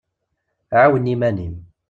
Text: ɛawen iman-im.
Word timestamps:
ɛawen 0.79 1.11
iman-im. 1.13 1.55